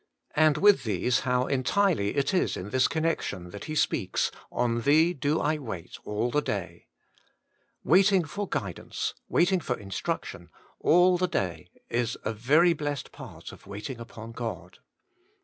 And 0.35 0.57
with 0.57 0.83
these 0.83 1.19
how 1.29 1.45
entirely 1.45 2.15
it 2.15 2.33
is 2.33 2.57
in 2.57 2.71
this 2.71 2.87
connection 2.87 3.51
that 3.51 3.65
he 3.65 3.75
speaks,' 3.75 4.31
On 4.61 4.81
Thee 4.81 5.13
do 5.13 5.39
I 5.39 5.59
wait 5.59 5.99
all 6.03 6.31
the 6.31 6.41
day 6.41 6.69
J 6.73 6.85
Waiting 7.83 8.23
for 8.23 8.47
guidance, 8.47 9.13
wait 9.29 9.51
ing 9.51 9.59
for 9.59 9.77
instruction, 9.77 10.49
all 10.79 11.19
the 11.19 11.27
day, 11.27 11.69
is 11.87 12.17
a 12.25 12.33
very 12.33 12.73
blessed 12.73 13.11
part 13.11 13.51
of 13.51 13.67
waiting 13.67 13.99
upon 13.99 14.31
God. 14.31 14.79